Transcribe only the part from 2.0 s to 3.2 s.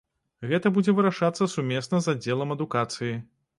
з аддзелам адукацыі.